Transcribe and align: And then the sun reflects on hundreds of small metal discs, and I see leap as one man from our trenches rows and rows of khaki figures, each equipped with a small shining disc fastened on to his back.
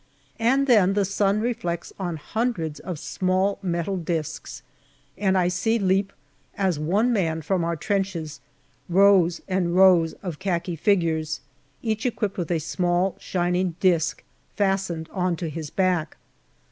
And 0.39 0.65
then 0.65 0.93
the 0.95 1.05
sun 1.05 1.41
reflects 1.41 1.93
on 1.99 2.15
hundreds 2.17 2.79
of 2.79 2.97
small 2.97 3.59
metal 3.61 3.97
discs, 3.97 4.63
and 5.15 5.37
I 5.37 5.47
see 5.47 5.77
leap 5.77 6.11
as 6.57 6.79
one 6.79 7.13
man 7.13 7.43
from 7.43 7.63
our 7.63 7.75
trenches 7.75 8.41
rows 8.89 9.41
and 9.47 9.75
rows 9.75 10.13
of 10.23 10.39
khaki 10.39 10.75
figures, 10.75 11.41
each 11.83 12.07
equipped 12.07 12.39
with 12.39 12.49
a 12.49 12.57
small 12.57 13.15
shining 13.19 13.75
disc 13.79 14.23
fastened 14.55 15.07
on 15.11 15.35
to 15.35 15.51
his 15.51 15.69
back. 15.69 16.17